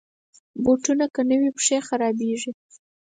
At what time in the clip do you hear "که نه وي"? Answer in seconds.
1.13-1.49